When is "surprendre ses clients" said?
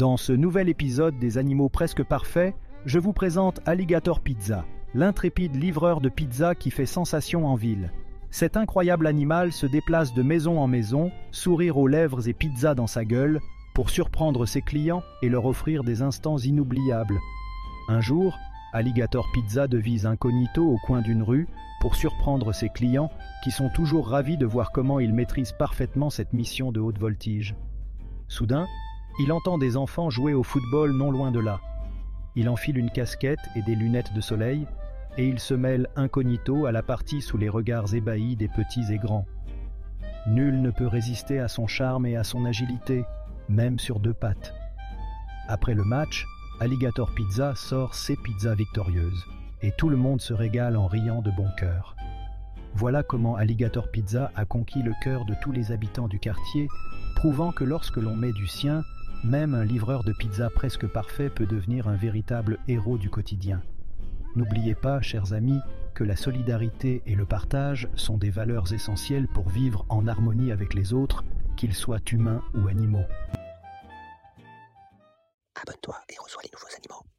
13.90-15.02, 21.94-23.10